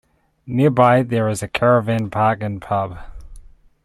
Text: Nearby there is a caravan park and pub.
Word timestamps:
Nearby 0.47 1.03
there 1.03 1.29
is 1.29 1.43
a 1.43 1.47
caravan 1.47 2.09
park 2.09 2.41
and 2.41 2.59
pub. 2.59 2.97